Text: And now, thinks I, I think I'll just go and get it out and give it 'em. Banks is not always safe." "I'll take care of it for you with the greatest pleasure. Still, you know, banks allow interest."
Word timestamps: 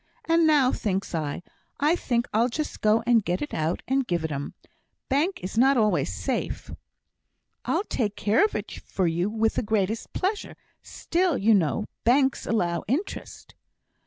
And 0.25 0.47
now, 0.47 0.71
thinks 0.71 1.13
I, 1.13 1.43
I 1.79 1.95
think 1.95 2.27
I'll 2.33 2.49
just 2.49 2.81
go 2.81 3.03
and 3.05 3.23
get 3.23 3.39
it 3.43 3.53
out 3.53 3.83
and 3.87 4.07
give 4.07 4.23
it 4.23 4.31
'em. 4.31 4.55
Banks 5.09 5.41
is 5.43 5.59
not 5.59 5.77
always 5.77 6.11
safe." 6.11 6.71
"I'll 7.65 7.83
take 7.83 8.15
care 8.15 8.43
of 8.43 8.55
it 8.55 8.71
for 8.71 9.05
you 9.05 9.29
with 9.29 9.53
the 9.53 9.61
greatest 9.61 10.11
pleasure. 10.11 10.55
Still, 10.81 11.37
you 11.37 11.53
know, 11.53 11.85
banks 12.03 12.47
allow 12.47 12.83
interest." 12.87 13.53